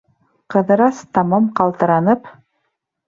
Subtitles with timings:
[0.53, 2.31] Ҡыҙырас, тамам ҡалтыранып: